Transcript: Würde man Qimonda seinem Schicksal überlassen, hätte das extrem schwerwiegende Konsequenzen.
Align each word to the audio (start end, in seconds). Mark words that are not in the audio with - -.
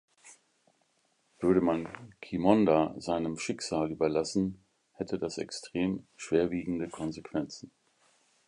Würde 1.41 1.61
man 1.61 1.87
Qimonda 2.21 2.95
seinem 2.97 3.37
Schicksal 3.37 3.91
überlassen, 3.91 4.59
hätte 4.93 5.19
das 5.19 5.37
extrem 5.37 6.07
schwerwiegende 6.17 6.89
Konsequenzen. 6.89 7.69